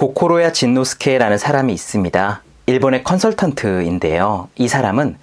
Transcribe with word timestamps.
고코로야 0.00 0.50
진노스케라는 0.52 1.36
사람이 1.36 1.74
있습니다. 1.74 2.42
일본의 2.64 3.04
컨설턴트인데요. 3.04 4.48
이 4.56 4.66
사람은 4.66 5.18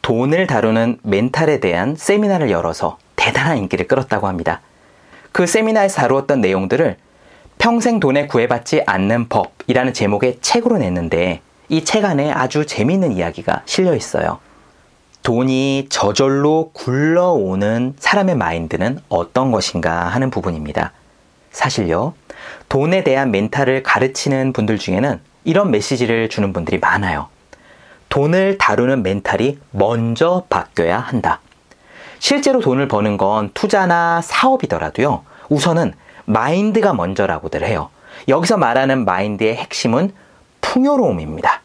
돈을 0.00 0.46
다루는 0.46 1.00
멘탈에 1.02 1.60
대한 1.60 1.96
세미나를 1.96 2.50
열어서 2.50 2.96
대단한 3.14 3.58
인기를 3.58 3.86
끌었다고 3.88 4.26
합니다. 4.28 4.62
그 5.32 5.46
세미나에서 5.46 5.96
다루었던 6.00 6.40
내용들을 6.40 6.96
평생 7.58 8.00
돈에 8.00 8.26
구애받지 8.26 8.84
않는 8.86 9.28
법이라는 9.28 9.92
제목의 9.92 10.38
책으로 10.40 10.78
냈는데 10.78 11.42
이 11.68 11.84
책 11.84 12.06
안에 12.06 12.32
아주 12.32 12.64
재미있는 12.64 13.12
이야기가 13.12 13.60
실려 13.66 13.94
있어요. 13.94 14.38
돈이 15.22 15.88
저절로 15.90 16.70
굴러오는 16.72 17.96
사람의 17.98 18.36
마인드는 18.36 18.98
어떤 19.10 19.52
것인가 19.52 20.06
하는 20.06 20.30
부분입니다. 20.30 20.92
사실요, 21.52 22.14
돈에 22.68 23.04
대한 23.04 23.30
멘탈을 23.30 23.82
가르치는 23.82 24.52
분들 24.52 24.78
중에는 24.78 25.20
이런 25.44 25.70
메시지를 25.70 26.28
주는 26.28 26.52
분들이 26.52 26.78
많아요. 26.78 27.28
돈을 28.08 28.58
다루는 28.58 29.02
멘탈이 29.02 29.58
먼저 29.70 30.44
바뀌어야 30.48 30.98
한다. 30.98 31.40
실제로 32.18 32.60
돈을 32.60 32.88
버는 32.88 33.16
건 33.16 33.50
투자나 33.54 34.20
사업이더라도요, 34.22 35.24
우선은 35.48 35.94
마인드가 36.24 36.92
먼저라고들 36.92 37.64
해요. 37.64 37.90
여기서 38.28 38.56
말하는 38.56 39.04
마인드의 39.04 39.56
핵심은 39.56 40.12
풍요로움입니다. 40.60 41.60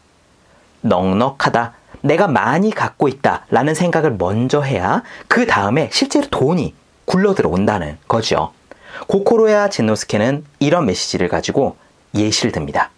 넉넉하다. 0.80 1.72
내가 2.00 2.28
많이 2.28 2.70
갖고 2.70 3.08
있다. 3.08 3.46
라는 3.50 3.74
생각을 3.74 4.16
먼저 4.18 4.60
해야 4.60 5.02
그 5.26 5.46
다음에 5.46 5.88
실제로 5.92 6.26
돈이 6.28 6.74
굴러 7.04 7.34
들어온다는 7.34 7.98
거죠. 8.06 8.52
고코로야 9.06 9.68
진노스케는 9.70 10.44
이런 10.58 10.86
메시지를 10.86 11.28
가지고 11.28 11.76
예시를 12.14 12.52
듭니다. 12.52 12.90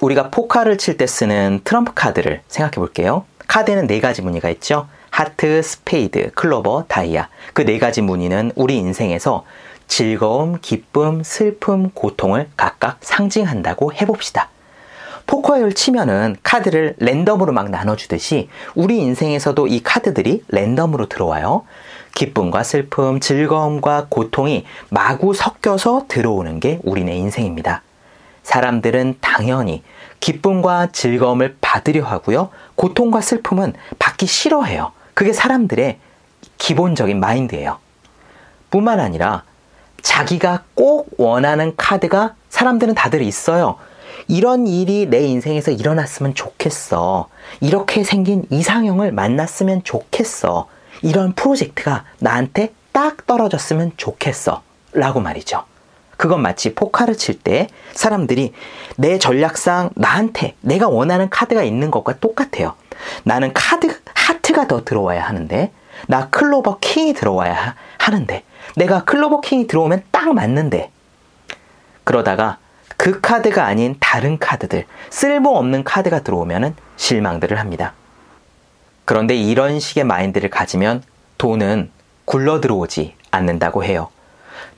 우리가 0.00 0.30
포카를 0.30 0.78
칠 0.78 0.96
때 0.96 1.06
쓰는 1.06 1.60
트럼프 1.64 1.92
카드를 1.94 2.42
생각해 2.48 2.76
볼게요. 2.76 3.24
카드에는 3.46 3.86
네 3.86 4.00
가지 4.00 4.22
무늬가 4.22 4.48
있죠. 4.50 4.88
하트, 5.10 5.60
스페이드, 5.62 6.30
클로버, 6.34 6.84
다이아. 6.88 7.28
그 7.52 7.64
네 7.64 7.78
가지 7.78 8.00
무늬는 8.00 8.52
우리 8.54 8.76
인생에서 8.76 9.44
즐거움, 9.88 10.58
기쁨, 10.60 11.22
슬픔, 11.24 11.90
고통을 11.90 12.48
각각 12.56 12.98
상징한다고 13.00 13.92
해봅시다. 13.92 14.48
포커를 15.26 15.74
치면은 15.74 16.36
카드를 16.42 16.94
랜덤으로 16.98 17.52
막 17.52 17.70
나눠주듯이 17.70 18.48
우리 18.74 18.98
인생에서도 18.98 19.66
이 19.66 19.82
카드들이 19.82 20.44
랜덤으로 20.48 21.08
들어와요. 21.08 21.64
기쁨과 22.14 22.62
슬픔, 22.62 23.20
즐거움과 23.20 24.06
고통이 24.08 24.64
마구 24.88 25.34
섞여서 25.34 26.06
들어오는 26.08 26.60
게 26.60 26.78
우리네 26.82 27.16
인생입니다. 27.16 27.82
사람들은 28.42 29.16
당연히 29.20 29.82
기쁨과 30.20 30.88
즐거움을 30.92 31.56
받으려 31.60 32.04
하고요. 32.04 32.50
고통과 32.74 33.20
슬픔은 33.20 33.74
받기 33.98 34.26
싫어해요. 34.26 34.92
그게 35.14 35.32
사람들의 35.32 35.98
기본적인 36.58 37.20
마인드예요. 37.20 37.78
뿐만 38.70 39.00
아니라 39.00 39.44
자기가 40.02 40.64
꼭 40.74 41.08
원하는 41.18 41.74
카드가 41.76 42.34
사람들은 42.48 42.94
다들 42.94 43.22
있어요. 43.22 43.76
이런 44.28 44.66
일이 44.66 45.06
내 45.06 45.22
인생에서 45.24 45.70
일어났으면 45.70 46.34
좋겠어. 46.34 47.28
이렇게 47.60 48.04
생긴 48.04 48.44
이상형을 48.50 49.12
만났으면 49.12 49.82
좋겠어. 49.84 50.68
이런 51.02 51.32
프로젝트가 51.32 52.04
나한테 52.18 52.72
딱 52.92 53.26
떨어졌으면 53.26 53.92
좋겠어. 53.96 54.62
라고 54.92 55.20
말이죠. 55.20 55.64
그건 56.16 56.42
마치 56.42 56.74
포카를 56.74 57.16
칠 57.16 57.40
때 57.40 57.68
사람들이 57.92 58.52
내 58.96 59.18
전략상 59.18 59.90
나한테 59.94 60.54
내가 60.60 60.88
원하는 60.88 61.30
카드가 61.30 61.62
있는 61.62 61.90
것과 61.90 62.18
똑같아요. 62.18 62.74
나는 63.22 63.52
카드, 63.54 63.98
하트가 64.12 64.68
더 64.68 64.84
들어와야 64.84 65.24
하는데, 65.24 65.72
나 66.08 66.28
클로버 66.28 66.78
킹이 66.80 67.14
들어와야 67.14 67.74
하는데, 67.98 68.44
내가 68.76 69.04
클로버 69.04 69.40
킹이 69.40 69.66
들어오면 69.66 70.02
딱 70.10 70.34
맞는데, 70.34 70.90
그러다가 72.04 72.58
그 72.98 73.22
카드가 73.22 73.64
아닌 73.64 73.96
다른 73.98 74.38
카드들, 74.38 74.84
쓸모없는 75.08 75.84
카드가 75.84 76.20
들어오면 76.20 76.76
실망들을 76.96 77.58
합니다. 77.58 77.94
그런데 79.10 79.34
이런 79.34 79.80
식의 79.80 80.04
마인드를 80.04 80.50
가지면 80.50 81.02
돈은 81.36 81.90
굴러 82.26 82.60
들어오지 82.60 83.16
않는다고 83.32 83.82
해요. 83.82 84.08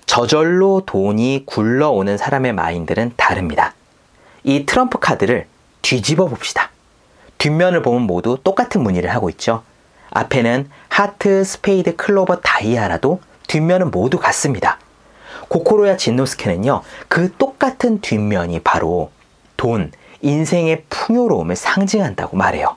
저절로 0.06 0.84
돈이 0.86 1.42
굴러오는 1.44 2.16
사람의 2.16 2.54
마인드는 2.54 3.12
다릅니다. 3.18 3.74
이 4.42 4.64
트럼프 4.64 4.98
카드를 4.98 5.48
뒤집어 5.82 6.28
봅시다. 6.28 6.70
뒷면을 7.36 7.82
보면 7.82 8.04
모두 8.04 8.38
똑같은 8.42 8.82
무늬를 8.82 9.10
하고 9.10 9.28
있죠. 9.28 9.64
앞에는 10.08 10.70
하트, 10.88 11.44
스페이드, 11.44 11.96
클로버, 11.96 12.40
다이아라도 12.40 13.20
뒷면은 13.48 13.90
모두 13.90 14.18
같습니다. 14.18 14.78
고코로야 15.48 15.98
진노스케는요, 15.98 16.80
그 17.08 17.34
똑같은 17.36 18.00
뒷면이 18.00 18.60
바로 18.60 19.10
돈, 19.58 19.92
인생의 20.22 20.84
풍요로움을 20.88 21.54
상징한다고 21.54 22.38
말해요. 22.38 22.76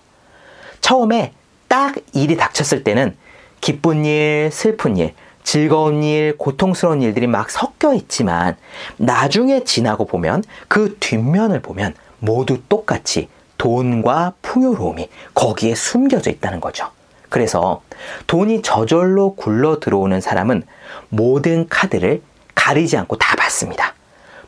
처음에 0.81 1.31
딱 1.75 1.93
일이 2.13 2.37
닥쳤을 2.37 2.85
때는 2.85 3.17
기쁜 3.59 4.05
일, 4.05 4.49
슬픈 4.49 4.95
일, 4.95 5.13
즐거운 5.43 6.03
일, 6.03 6.37
고통스러운 6.37 7.01
일들이 7.01 7.27
막 7.27 7.49
섞여 7.49 7.93
있지만 7.93 8.55
나중에 8.95 9.65
지나고 9.65 10.05
보면 10.05 10.41
그 10.69 10.95
뒷면을 11.01 11.61
보면 11.61 11.93
모두 12.19 12.61
똑같이 12.69 13.27
돈과 13.57 14.35
풍요로움이 14.41 15.09
거기에 15.33 15.75
숨겨져 15.75 16.31
있다는 16.31 16.61
거죠. 16.61 16.91
그래서 17.27 17.81
돈이 18.25 18.61
저절로 18.61 19.35
굴러 19.35 19.81
들어오는 19.81 20.21
사람은 20.21 20.63
모든 21.09 21.67
카드를 21.67 22.21
가리지 22.55 22.95
않고 22.95 23.17
다 23.17 23.35
받습니다. 23.35 23.95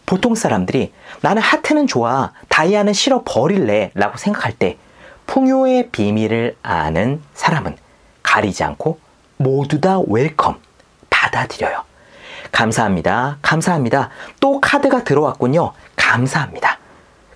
보통 0.06 0.34
사람들이 0.34 0.94
나는 1.20 1.42
하트는 1.42 1.88
좋아, 1.88 2.32
다이아는 2.48 2.94
싫어 2.94 3.24
버릴래 3.26 3.92
라고 3.96 4.18
생각할 4.18 4.54
때 4.54 4.78
풍요의 5.28 5.90
비밀을 5.92 6.56
아는 6.64 7.22
사람은 7.34 7.78
가리지 8.24 8.64
않고 8.64 9.00
모두 9.38 9.80
다 9.80 10.00
welcome, 10.08 10.60
받아들여요. 11.10 11.84
감사합니다. 12.52 13.38
감사합니다. 13.42 14.10
또 14.40 14.60
카드가 14.60 15.04
들어왔군요. 15.04 15.74
감사합니다. 15.96 16.80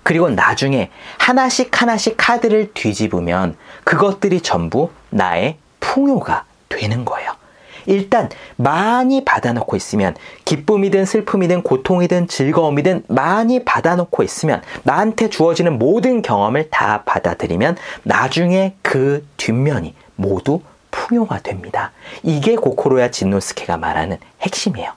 그리고 0.02 0.28
나중에 0.30 0.90
하나씩 1.18 1.80
하나씩 1.80 2.16
카드를 2.18 2.72
뒤집으면 2.74 3.56
그것들이 3.84 4.40
전부 4.40 4.90
나의 5.10 5.58
풍요가 5.78 6.44
되는 6.68 7.04
거예요. 7.04 7.41
일단 7.86 8.28
많이 8.56 9.24
받아놓고 9.24 9.76
있으면 9.76 10.14
기쁨이든 10.44 11.04
슬픔이든 11.04 11.62
고통이든 11.62 12.28
즐거움이든 12.28 13.04
많이 13.08 13.64
받아놓고 13.64 14.22
있으면 14.22 14.62
나한테 14.82 15.30
주어지는 15.30 15.78
모든 15.78 16.22
경험을 16.22 16.70
다 16.70 17.02
받아들이면 17.04 17.76
나중에 18.02 18.74
그 18.82 19.26
뒷면이 19.36 19.94
모두 20.16 20.60
풍요가 20.90 21.40
됩니다. 21.40 21.92
이게 22.22 22.54
고코로야 22.54 23.10
진노스케가 23.10 23.76
말하는 23.76 24.18
핵심이에요. 24.42 24.92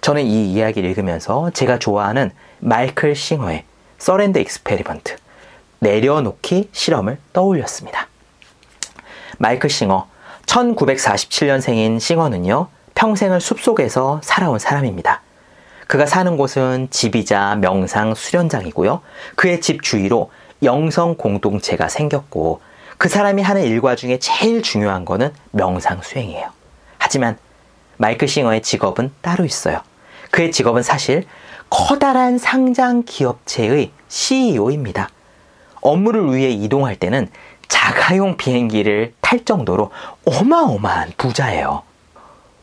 저는 0.00 0.24
이 0.24 0.52
이야기를 0.52 0.88
읽으면서 0.90 1.50
제가 1.50 1.78
좋아하는 1.78 2.30
마이클 2.58 3.14
싱어의 3.14 3.64
Surrender 3.98 4.38
Experiment 4.38 5.16
내려놓기 5.80 6.70
실험을 6.72 7.18
떠올렸습니다. 7.32 8.08
마이클 9.38 9.70
싱어 9.70 10.08
1947년생인 10.50 12.00
싱어는요 12.00 12.66
평생을 12.94 13.40
숲속에서 13.40 14.20
살아온 14.22 14.58
사람입니다. 14.58 15.22
그가 15.86 16.06
사는 16.06 16.36
곳은 16.36 16.88
집이자 16.90 17.56
명상 17.56 18.14
수련장이고요. 18.14 19.00
그의 19.36 19.60
집 19.60 19.82
주위로 19.82 20.30
영성 20.62 21.14
공동체가 21.14 21.88
생겼고 21.88 22.60
그 22.98 23.08
사람이 23.08 23.42
하는 23.42 23.62
일과 23.62 23.96
중에 23.96 24.18
제일 24.18 24.62
중요한 24.62 25.04
거는 25.04 25.32
명상 25.52 26.02
수행이에요. 26.02 26.50
하지만 26.98 27.38
마이클 27.96 28.28
싱어의 28.28 28.62
직업은 28.62 29.12
따로 29.20 29.44
있어요. 29.44 29.80
그의 30.30 30.50
직업은 30.50 30.82
사실 30.82 31.24
커다란 31.70 32.38
상장 32.38 33.04
기업체의 33.04 33.92
CEO입니다. 34.08 35.08
업무를 35.80 36.34
위해 36.34 36.50
이동할 36.50 36.96
때는 36.96 37.28
자가용 37.70 38.36
비행기를 38.36 39.14
탈 39.20 39.44
정도로 39.44 39.90
어마어마한 40.26 41.12
부자예요. 41.16 41.82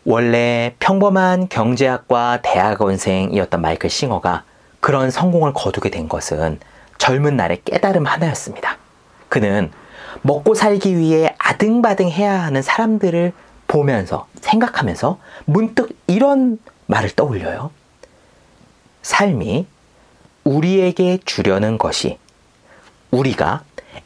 원래 0.06 0.75
평범한 0.80 1.50
경제학과 1.50 2.42
대학원생이었던 2.44 3.59
마이클 3.59 3.89
싱어가 3.89 4.44
그런 4.80 5.09
성공을 5.09 5.54
거두게 5.54 5.89
된 5.89 6.07
것은 6.07 6.59
젊은 6.98 7.36
날의 7.36 7.62
깨달음 7.65 8.06
하나였습니다. 8.06 8.77
그는 9.30 9.71
먹고 10.21 10.54
살기 10.54 10.98
위해 10.98 11.33
아등바등 11.38 12.10
해야 12.10 12.44
하는 12.44 12.62
사람들을 12.62 13.33
보면서 13.68 14.27
생각하면서 14.42 15.19
문득 15.45 15.98
이런 16.07 16.60
말을 16.86 17.12
떠올려요. 17.12 17.71
삶이 19.01 19.68
우리에게 20.44 21.19
주려는 21.25 21.77
것이 21.77 22.18
우리가 23.12 23.63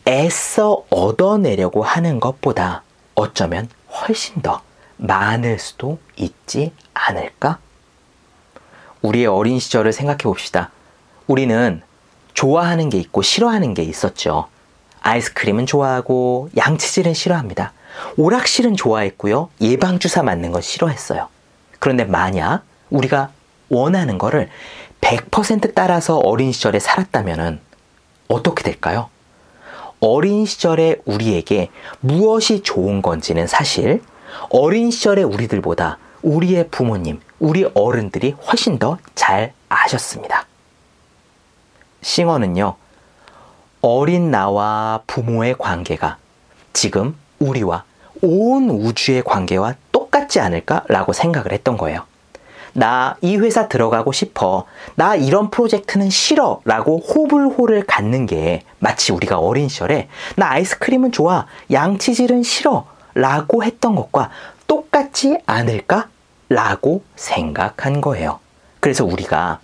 애써 0.07 0.83
얻어내려고 0.89 1.83
하는 1.83 2.19
것보다 2.19 2.83
어쩌면 3.15 3.69
훨씬 3.91 4.41
더 4.41 4.61
많을 4.97 5.59
수도 5.59 5.99
있지 6.15 6.71
않을까? 6.93 7.59
우리의 9.01 9.25
어린 9.27 9.59
시절을 9.59 9.93
생각해 9.93 10.19
봅시다. 10.19 10.71
우리는 11.27 11.81
좋아하는 12.33 12.89
게 12.89 12.97
있고 12.99 13.21
싫어하는 13.21 13.73
게 13.73 13.83
있었죠. 13.83 14.47
아이스크림은 15.01 15.65
좋아하고 15.65 16.49
양치질은 16.55 17.13
싫어합니다. 17.13 17.73
오락실은 18.17 18.75
좋아했고요. 18.75 19.49
예방주사 19.59 20.23
맞는 20.23 20.51
건 20.51 20.61
싫어했어요. 20.61 21.27
그런데 21.79 22.05
만약 22.05 22.63
우리가 22.89 23.31
원하는 23.69 24.17
거를 24.17 24.49
100% 25.01 25.73
따라서 25.73 26.17
어린 26.17 26.51
시절에 26.51 26.79
살았다면 26.79 27.59
어떻게 28.27 28.63
될까요? 28.63 29.09
어린 30.01 30.45
시절에 30.45 30.97
우리에게 31.05 31.69
무엇이 31.99 32.63
좋은 32.63 33.01
건지는 33.01 33.45
사실 33.47 34.01
어린 34.49 34.89
시절의 34.91 35.23
우리들보다 35.23 35.99
우리의 36.23 36.67
부모님, 36.69 37.19
우리 37.39 37.69
어른들이 37.73 38.31
훨씬 38.31 38.77
더 38.77 38.97
잘 39.15 39.53
아셨습니다. 39.69 40.45
싱어는요, 42.01 42.75
어린 43.81 44.31
나와 44.31 45.01
부모의 45.07 45.55
관계가 45.57 46.17
지금 46.73 47.15
우리와 47.39 47.83
온 48.23 48.69
우주의 48.69 49.23
관계와 49.23 49.75
똑같지 49.91 50.39
않을까라고 50.39 51.13
생각을 51.13 51.51
했던 51.51 51.77
거예요. 51.77 52.05
나 52.73 53.15
이 53.21 53.37
회사 53.37 53.67
들어가고 53.67 54.11
싶어. 54.11 54.65
나 54.95 55.15
이런 55.15 55.49
프로젝트는 55.49 56.09
싫어. 56.09 56.61
라고 56.65 56.99
호불호를 56.99 57.85
갖는 57.85 58.25
게 58.25 58.63
마치 58.79 59.11
우리가 59.11 59.37
어린 59.39 59.67
시절에 59.67 60.07
나 60.35 60.51
아이스크림은 60.51 61.11
좋아. 61.11 61.45
양치질은 61.71 62.43
싫어. 62.43 62.85
라고 63.13 63.63
했던 63.63 63.95
것과 63.95 64.29
똑같지 64.67 65.37
않을까? 65.45 66.07
라고 66.49 67.03
생각한 67.15 68.01
거예요. 68.01 68.39
그래서 68.79 69.05
우리가 69.05 69.59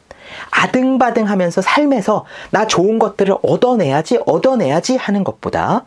아등바등 0.52 1.30
하면서 1.30 1.62
삶에서 1.62 2.26
나 2.52 2.68
좋은 2.68 3.00
것들을 3.00 3.36
얻어내야지, 3.42 4.20
얻어내야지 4.26 4.98
하는 4.98 5.24
것보다 5.24 5.86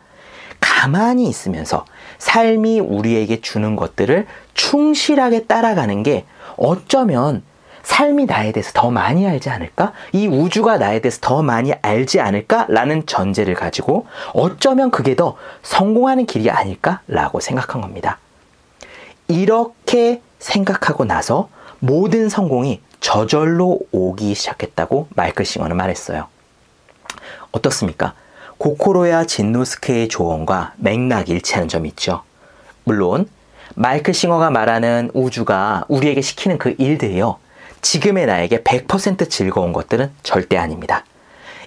가만히 0.81 1.27
있으면서 1.29 1.85
삶이 2.17 2.79
우리에게 2.79 3.41
주는 3.41 3.75
것들을 3.75 4.25
충실하게 4.55 5.45
따라가는 5.45 6.01
게 6.01 6.25
어쩌면 6.57 7.43
삶이 7.83 8.25
나에 8.25 8.51
대해서 8.51 8.71
더 8.73 8.89
많이 8.89 9.27
알지 9.27 9.51
않을까? 9.51 9.93
이 10.11 10.25
우주가 10.25 10.79
나에 10.79 10.99
대해서 10.99 11.19
더 11.21 11.43
많이 11.43 11.71
알지 11.83 12.19
않을까? 12.19 12.65
라는 12.67 13.05
전제를 13.05 13.53
가지고 13.53 14.07
어쩌면 14.33 14.89
그게 14.89 15.15
더 15.15 15.37
성공하는 15.61 16.25
길이 16.25 16.49
아닐까? 16.49 17.01
라고 17.07 17.39
생각한 17.39 17.81
겁니다. 17.81 18.17
이렇게 19.27 20.19
생각하고 20.39 21.05
나서 21.05 21.49
모든 21.77 22.27
성공이 22.27 22.81
저절로 22.99 23.79
오기 23.91 24.33
시작했다고 24.33 25.09
마이클 25.15 25.45
싱어는 25.45 25.77
말했어요. 25.77 26.25
어떻습니까? 27.51 28.15
고코로야 28.61 29.25
진노스케의 29.25 30.07
조언과 30.07 30.73
맥락 30.77 31.29
일치하는 31.29 31.67
점이 31.67 31.89
있죠. 31.89 32.21
물론 32.83 33.27
마이클 33.73 34.13
싱어가 34.13 34.51
말하는 34.51 35.09
우주가 35.15 35.83
우리에게 35.87 36.21
시키는 36.21 36.59
그 36.59 36.75
일들이요. 36.77 37.37
지금의 37.81 38.27
나에게 38.27 38.61
100% 38.61 39.31
즐거운 39.31 39.73
것들은 39.73 40.11
절대 40.21 40.57
아닙니다. 40.57 41.03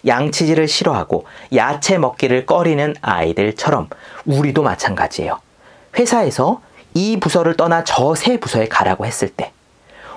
양치질을 0.06 0.68
싫어하고 0.68 1.24
야채 1.56 1.98
먹기를 1.98 2.46
꺼리는 2.46 2.94
아이들처럼 3.00 3.88
우리도 4.24 4.62
마찬가지예요. 4.62 5.40
회사에서 5.98 6.60
이 6.94 7.18
부서를 7.18 7.56
떠나 7.56 7.82
저 7.82 8.14
새 8.14 8.38
부서에 8.38 8.68
가라고 8.68 9.04
했을 9.04 9.28
때 9.30 9.50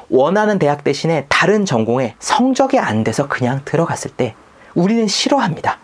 원하는 0.10 0.60
대학 0.60 0.84
대신에 0.84 1.26
다른 1.28 1.66
전공에 1.66 2.14
성적이 2.20 2.78
안 2.78 3.04
돼서 3.04 3.28
그냥 3.28 3.62
들어갔을 3.66 4.12
때 4.12 4.36
우리는 4.76 5.08
싫어합니다. 5.08 5.80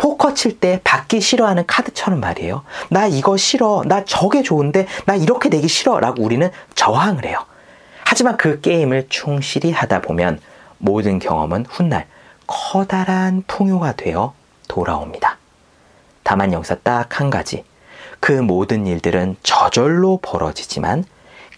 포커 0.00 0.32
칠 0.32 0.58
때 0.60 0.80
받기 0.82 1.20
싫어하는 1.20 1.66
카드처럼 1.66 2.20
말이에요. 2.20 2.64
나 2.88 3.06
이거 3.06 3.36
싫어. 3.36 3.82
나 3.84 4.02
저게 4.06 4.42
좋은데 4.42 4.86
나 5.04 5.14
이렇게 5.14 5.50
내기 5.50 5.68
싫어. 5.68 6.00
라고 6.00 6.22
우리는 6.22 6.50
저항을 6.74 7.26
해요. 7.26 7.44
하지만 8.04 8.38
그 8.38 8.62
게임을 8.62 9.06
충실히 9.10 9.72
하다 9.72 10.00
보면 10.00 10.40
모든 10.78 11.18
경험은 11.18 11.66
훗날 11.68 12.06
커다란 12.46 13.44
풍요가 13.46 13.92
되어 13.92 14.32
돌아옵니다. 14.68 15.36
다만 16.22 16.54
여기서 16.54 16.76
딱 16.76 17.20
한 17.20 17.28
가지. 17.28 17.64
그 18.20 18.32
모든 18.32 18.86
일들은 18.86 19.36
저절로 19.42 20.18
벌어지지만 20.22 21.04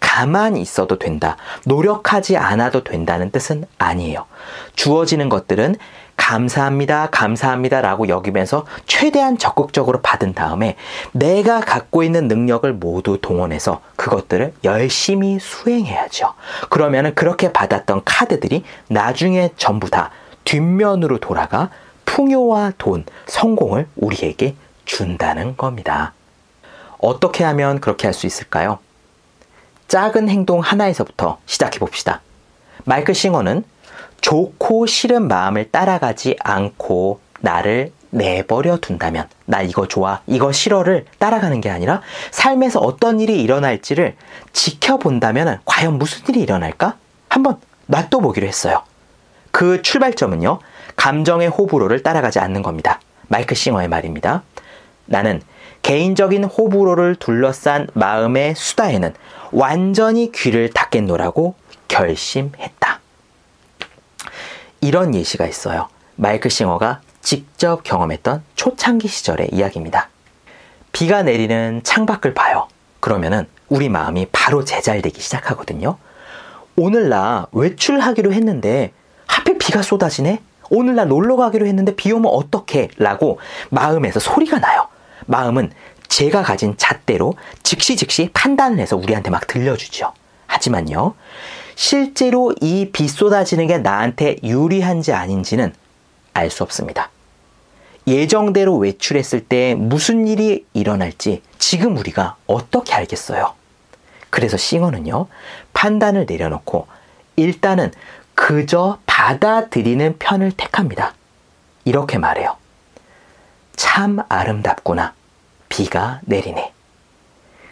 가만히 0.00 0.60
있어도 0.60 0.98
된다. 0.98 1.36
노력하지 1.64 2.36
않아도 2.36 2.82
된다는 2.82 3.30
뜻은 3.30 3.66
아니에요. 3.78 4.26
주어지는 4.74 5.28
것들은 5.28 5.76
감사합니다, 6.22 7.08
감사합니다 7.10 7.80
라고 7.80 8.08
여기면서 8.08 8.64
최대한 8.86 9.38
적극적으로 9.38 10.00
받은 10.02 10.34
다음에 10.34 10.76
내가 11.10 11.60
갖고 11.60 12.04
있는 12.04 12.28
능력을 12.28 12.72
모두 12.74 13.18
동원해서 13.20 13.80
그것들을 13.96 14.54
열심히 14.62 15.40
수행해야죠. 15.40 16.32
그러면 16.70 17.14
그렇게 17.16 17.52
받았던 17.52 18.02
카드들이 18.04 18.62
나중에 18.86 19.50
전부 19.56 19.90
다 19.90 20.10
뒷면으로 20.44 21.18
돌아가 21.18 21.70
풍요와 22.04 22.74
돈, 22.78 23.04
성공을 23.26 23.88
우리에게 23.96 24.54
준다는 24.84 25.56
겁니다. 25.56 26.12
어떻게 26.98 27.42
하면 27.42 27.80
그렇게 27.80 28.06
할 28.06 28.14
수 28.14 28.26
있을까요? 28.26 28.78
작은 29.88 30.28
행동 30.28 30.60
하나에서부터 30.60 31.38
시작해 31.46 31.80
봅시다. 31.80 32.20
마이클 32.84 33.12
싱어는 33.12 33.64
좋고 34.22 34.86
싫은 34.86 35.28
마음을 35.28 35.70
따라가지 35.70 36.36
않고 36.40 37.20
나를 37.40 37.92
내버려 38.10 38.78
둔다면 38.78 39.26
나 39.46 39.62
이거 39.62 39.88
좋아 39.88 40.20
이거 40.26 40.52
싫어를 40.52 41.06
따라가는 41.18 41.60
게 41.60 41.70
아니라 41.70 42.02
삶에서 42.30 42.80
어떤 42.80 43.20
일이 43.20 43.42
일어날지를 43.42 44.16
지켜본다면 44.52 45.60
과연 45.64 45.98
무슨 45.98 46.22
일이 46.28 46.40
일어날까? 46.40 46.96
한번 47.28 47.56
놔둬보기로 47.86 48.46
했어요. 48.46 48.82
그 49.50 49.82
출발점은요 49.82 50.60
감정의 50.96 51.48
호불호를 51.48 52.02
따라가지 52.02 52.38
않는 52.38 52.62
겁니다. 52.62 53.00
마이클 53.28 53.56
싱어의 53.56 53.88
말입니다. 53.88 54.42
나는 55.06 55.42
개인적인 55.82 56.44
호불호를 56.44 57.16
둘러싼 57.16 57.88
마음의 57.94 58.54
수다에는 58.54 59.14
완전히 59.50 60.30
귀를 60.32 60.70
닫겠노라고 60.70 61.54
결심했다. 61.88 63.01
이런 64.82 65.14
예시가 65.14 65.46
있어요. 65.46 65.88
마이클 66.16 66.50
싱어가 66.50 67.00
직접 67.22 67.84
경험했던 67.84 68.42
초창기 68.56 69.06
시절의 69.06 69.50
이야기입니다. 69.52 70.10
비가 70.90 71.22
내리는 71.22 71.80
창밖을 71.84 72.34
봐요. 72.34 72.66
그러면은 72.98 73.46
우리 73.68 73.88
마음이 73.88 74.26
바로 74.32 74.64
제잘되기 74.64 75.20
시작하거든요. 75.20 75.96
오늘 76.76 77.08
나 77.08 77.46
외출하기로 77.52 78.32
했는데 78.32 78.92
하필 79.26 79.56
비가 79.56 79.82
쏟아지네? 79.82 80.42
오늘 80.68 80.96
나 80.96 81.04
놀러 81.04 81.36
가기로 81.36 81.66
했는데 81.66 81.94
비 81.94 82.10
오면 82.12 82.26
어떡해? 82.26 82.88
라고 82.96 83.38
마음에서 83.70 84.18
소리가 84.18 84.58
나요. 84.58 84.88
마음은 85.26 85.70
제가 86.08 86.42
가진 86.42 86.76
잣대로 86.76 87.34
즉시 87.62 87.94
즉시 87.96 88.30
판단을 88.34 88.80
해서 88.80 88.96
우리한테 88.96 89.30
막 89.30 89.46
들려주죠. 89.46 90.12
하지만요, 90.46 91.14
실제로 91.86 92.54
이 92.60 92.92
비 92.92 93.08
쏟아지는 93.08 93.66
게 93.66 93.76
나한테 93.76 94.36
유리한지 94.44 95.12
아닌지는 95.12 95.74
알 96.32 96.48
수 96.48 96.62
없습니다. 96.62 97.10
예정대로 98.06 98.76
외출했을 98.76 99.44
때 99.44 99.74
무슨 99.74 100.28
일이 100.28 100.64
일어날지 100.74 101.42
지금 101.58 101.96
우리가 101.96 102.36
어떻게 102.46 102.94
알겠어요? 102.94 103.54
그래서 104.30 104.56
싱어는요, 104.56 105.26
판단을 105.72 106.26
내려놓고 106.28 106.86
일단은 107.34 107.90
그저 108.36 109.00
받아들이는 109.06 110.18
편을 110.20 110.52
택합니다. 110.52 111.14
이렇게 111.84 112.16
말해요. 112.16 112.56
참 113.74 114.20
아름답구나. 114.28 115.14
비가 115.68 116.20
내리네. 116.26 116.72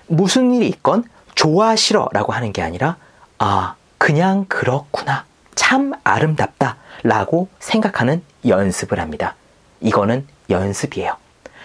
무슨 0.09 0.53
일이 0.53 0.67
있건 0.67 1.05
좋아 1.37 1.77
싫어 1.77 2.09
라고 2.13 2.33
하는 2.33 2.53
게 2.53 2.61
아니라 2.61 2.97
아, 3.39 3.77
그냥 4.01 4.47
그렇구나. 4.49 5.27
참 5.55 5.93
아름답다. 6.05 6.79
라고 7.03 7.49
생각하는 7.59 8.23
연습을 8.47 8.99
합니다. 8.99 9.35
이거는 9.83 10.27
연습이에요. 10.49 11.17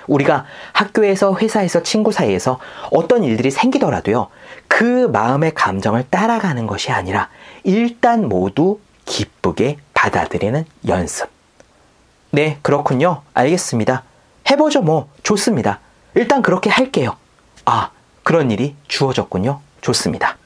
우리가 0.08 0.46
학교에서, 0.74 1.34
회사에서, 1.38 1.82
친구 1.82 2.12
사이에서 2.12 2.60
어떤 2.92 3.24
일들이 3.24 3.51
생기더라도요, 3.51 4.27
그 4.68 5.08
마음의 5.08 5.54
감정을 5.54 6.10
따라가는 6.10 6.68
것이 6.68 6.92
아니라 6.92 7.30
일단 7.63 8.27
모두 8.27 8.82
기쁘게 9.06 9.77
받아들이는 9.94 10.65
연습. 10.89 11.30
네, 12.32 12.60
그렇군요. 12.62 13.22
알겠습니다. 13.34 14.04
해보죠, 14.51 14.82
뭐. 14.82 15.10
좋습니다. 15.24 15.80
일단 16.15 16.42
그렇게 16.42 16.70
할게요. 16.70 17.15
아, 17.63 17.92
그런 18.24 18.51
일이 18.51 18.75
주어졌군요. 18.89 19.62
좋습니다. 19.80 20.38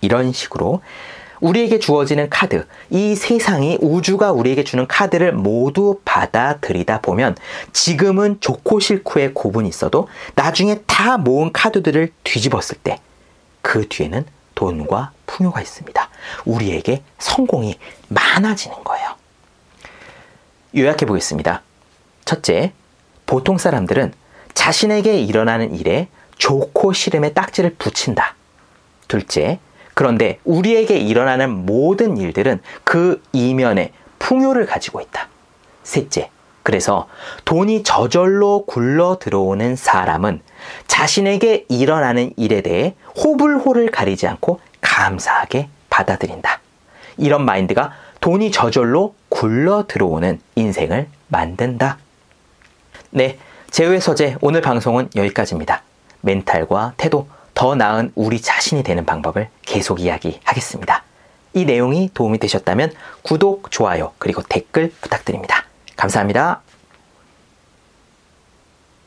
이런 0.00 0.32
식으로 0.32 0.82
우리에게 1.40 1.78
주어지는 1.78 2.30
카드, 2.30 2.66
이 2.90 3.14
세상이 3.14 3.78
우주가 3.80 4.32
우리에게 4.32 4.64
주는 4.64 4.88
카드를 4.88 5.32
모두 5.32 6.00
받아들이다 6.04 7.00
보면 7.00 7.36
지금은 7.72 8.38
좋고 8.40 8.80
싫고의 8.80 9.34
고분이 9.34 9.68
있어도 9.68 10.08
나중에 10.34 10.80
다 10.86 11.16
모은 11.16 11.52
카드들을 11.52 12.12
뒤집었을 12.24 12.78
때 12.82 12.98
그 13.68 13.86
뒤에는 13.86 14.24
돈과 14.54 15.12
풍요가 15.26 15.60
있습니다. 15.60 16.08
우리에게 16.46 17.02
성공이 17.18 17.78
많아지는 18.08 18.82
거예요. 18.82 19.14
요약해 20.74 21.04
보겠습니다. 21.04 21.60
첫째, 22.24 22.72
보통 23.26 23.58
사람들은 23.58 24.14
자신에게 24.54 25.20
일어나는 25.20 25.74
일에 25.76 26.08
좋고 26.38 26.94
싫음의 26.94 27.34
딱지를 27.34 27.74
붙인다. 27.74 28.36
둘째, 29.06 29.60
그런데 29.98 30.38
우리에게 30.44 30.96
일어나는 30.96 31.66
모든 31.66 32.18
일들은 32.18 32.60
그 32.84 33.20
이면에 33.32 33.90
풍요를 34.20 34.64
가지고 34.64 35.00
있다. 35.00 35.26
셋째, 35.82 36.30
그래서 36.62 37.08
돈이 37.44 37.82
저절로 37.82 38.64
굴러 38.64 39.18
들어오는 39.18 39.74
사람은 39.74 40.40
자신에게 40.86 41.66
일어나는 41.68 42.32
일에 42.36 42.60
대해 42.60 42.94
호불호를 43.16 43.90
가리지 43.90 44.28
않고 44.28 44.60
감사하게 44.80 45.68
받아들인다. 45.90 46.60
이런 47.16 47.44
마인드가 47.44 47.90
돈이 48.20 48.52
저절로 48.52 49.16
굴러 49.28 49.88
들어오는 49.88 50.38
인생을 50.54 51.08
만든다. 51.26 51.98
네, 53.10 53.36
제외 53.72 53.98
서재 53.98 54.36
오늘 54.42 54.60
방송은 54.60 55.10
여기까지입니다. 55.16 55.82
멘탈과 56.20 56.92
태도, 56.96 57.26
더 57.54 57.74
나은 57.74 58.12
우리 58.14 58.40
자신이 58.40 58.84
되는 58.84 59.04
방법을 59.04 59.48
계속 59.68 60.00
이야기하겠습니다. 60.00 61.04
이 61.54 61.64
내용이 61.64 62.10
도움이 62.14 62.38
되셨다면 62.38 62.92
구독, 63.22 63.70
좋아요, 63.70 64.12
그리고 64.18 64.42
댓글 64.42 64.92
부탁드립니다. 65.00 65.64
감사합니다. 65.96 66.62